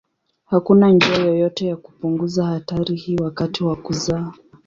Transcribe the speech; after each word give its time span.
Hakuna 0.45 0.89
njia 0.91 1.15
yoyote 1.17 1.65
ya 1.65 1.75
kupunguza 1.77 2.45
hatari 2.45 2.95
hii 2.95 3.17
wakati 3.17 3.63
wa 3.63 3.75
kuzaa. 3.75 4.31